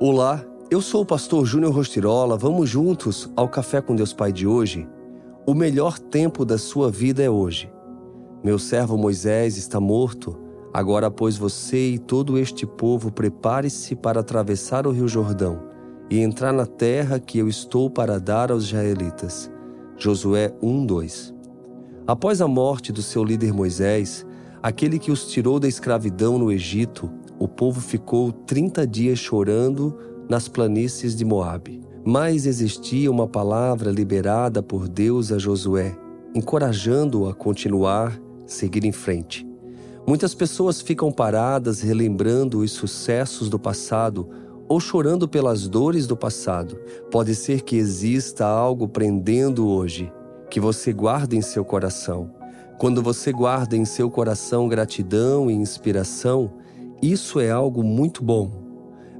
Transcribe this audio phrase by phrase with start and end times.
[0.00, 2.36] Olá, eu sou o pastor Júnior Rostirola.
[2.36, 4.88] Vamos juntos ao Café com Deus Pai de hoje?
[5.46, 7.72] O melhor tempo da sua vida é hoje.
[8.42, 10.36] Meu servo Moisés está morto.
[10.72, 15.62] Agora, pois, você e todo este povo prepare-se para atravessar o rio Jordão
[16.10, 19.48] e entrar na terra que eu estou para dar aos israelitas.
[19.96, 21.32] Josué 1:2.
[22.04, 24.26] Após a morte do seu líder Moisés,
[24.60, 27.08] aquele que os tirou da escravidão no Egito,
[27.44, 29.94] o povo ficou 30 dias chorando
[30.30, 31.78] nas planícies de Moabe.
[32.02, 35.94] Mas existia uma palavra liberada por Deus a Josué,
[36.34, 39.46] encorajando-o a continuar, seguir em frente.
[40.06, 44.26] Muitas pessoas ficam paradas relembrando os sucessos do passado
[44.66, 46.78] ou chorando pelas dores do passado.
[47.10, 50.10] Pode ser que exista algo prendendo hoje,
[50.48, 52.30] que você guarda em seu coração.
[52.78, 56.50] Quando você guarda em seu coração gratidão e inspiração,
[57.12, 58.50] isso é algo muito bom.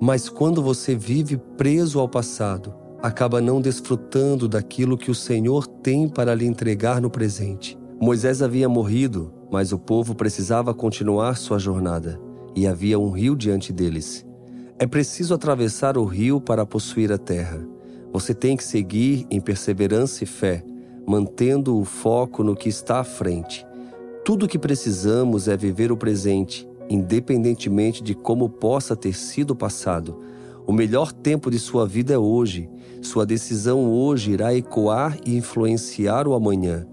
[0.00, 6.08] Mas quando você vive preso ao passado, acaba não desfrutando daquilo que o Senhor tem
[6.08, 7.78] para lhe entregar no presente.
[8.00, 12.20] Moisés havia morrido, mas o povo precisava continuar sua jornada,
[12.54, 14.24] e havia um rio diante deles.
[14.78, 17.64] É preciso atravessar o rio para possuir a terra.
[18.12, 20.64] Você tem que seguir em perseverança e fé,
[21.06, 23.66] mantendo o foco no que está à frente.
[24.24, 29.56] Tudo o que precisamos é viver o presente independentemente de como possa ter sido o
[29.56, 30.18] passado.
[30.66, 32.70] O melhor tempo de sua vida é hoje.
[33.00, 36.86] Sua decisão hoje irá ecoar e influenciar o amanhã.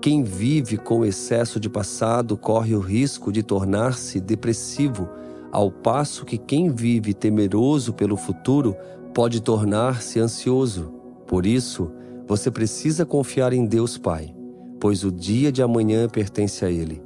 [0.00, 5.08] Quem vive com excesso de passado corre o risco de tornar-se depressivo,
[5.50, 8.76] ao passo que quem vive temeroso pelo futuro
[9.14, 10.92] pode tornar-se ansioso.
[11.26, 11.90] Por isso,
[12.26, 14.34] você precisa confiar em Deus Pai,
[14.78, 17.02] pois o dia de amanhã pertence a Ele.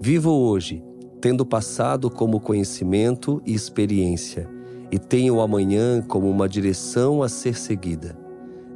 [0.00, 0.84] Viva hoje
[1.20, 4.48] tendo passado como conhecimento e experiência,
[4.90, 8.16] e tenha o amanhã como uma direção a ser seguida.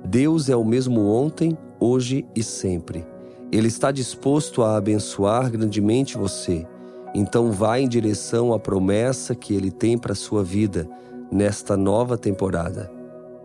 [0.05, 3.07] Deus é o mesmo ontem, hoje e sempre.
[3.51, 6.67] Ele está disposto a abençoar grandemente você.
[7.15, 10.89] Então vá em direção à promessa que ele tem para sua vida
[11.31, 12.91] nesta nova temporada.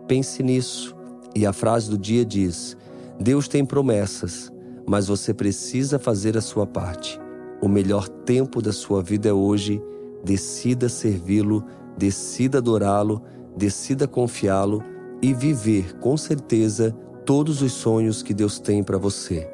[0.06, 0.96] Pense nisso.
[1.34, 2.76] E a frase do dia diz:
[3.20, 4.50] Deus tem promessas,
[4.86, 7.20] mas você precisa fazer a sua parte.
[7.60, 9.82] O melhor tempo da sua vida é hoje.
[10.24, 11.64] Decida servi-lo,
[11.96, 13.22] decida adorá-lo,
[13.56, 14.82] decida confiá-lo
[15.20, 19.48] e viver com certeza todos os sonhos que Deus tem para você.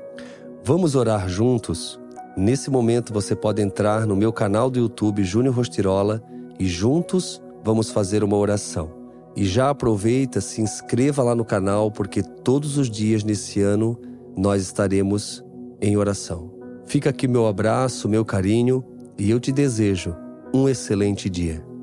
[0.62, 1.98] Vamos orar juntos?
[2.36, 6.22] Nesse momento você pode entrar no meu canal do YouTube Júnior Rostirola
[6.58, 8.90] e juntos vamos fazer uma oração.
[9.36, 13.98] E já aproveita, se inscreva lá no canal porque todos os dias nesse ano
[14.36, 15.44] nós estaremos
[15.80, 16.53] em oração.
[16.86, 18.84] Fica aqui meu abraço, meu carinho
[19.18, 20.14] e eu te desejo
[20.52, 21.73] um excelente dia.